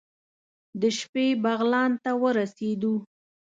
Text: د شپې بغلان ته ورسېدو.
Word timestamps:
د 0.81 0.83
شپې 0.99 1.25
بغلان 1.43 1.91
ته 2.03 2.11
ورسېدو. 2.21 2.95